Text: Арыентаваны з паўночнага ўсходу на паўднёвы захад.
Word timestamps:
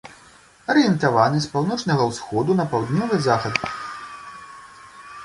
Арыентаваны 0.73 1.37
з 1.43 1.51
паўночнага 1.53 2.07
ўсходу 2.11 2.51
на 2.61 2.65
паўднёвы 2.71 3.21
захад. 3.27 3.61